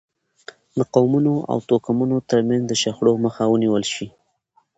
[0.77, 4.07] د قومونو او توکمونو ترمنځ د شخړو مخه ونیول شي.